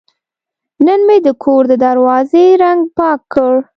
[0.85, 3.53] نن مې د کور د دروازې رنګ پاک کړ.